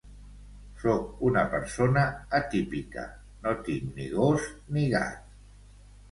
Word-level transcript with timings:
Sóc 0.83 1.19
una 1.27 1.41
persona 1.49 2.05
atípica, 2.37 3.03
no 3.43 3.53
tinc 3.67 3.91
ni 3.99 4.07
gos 4.15 4.47
ni 4.79 4.87
gat 4.95 5.29